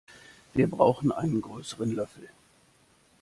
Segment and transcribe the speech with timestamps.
[0.55, 2.27] Wir brauchen einen größeren Löffel.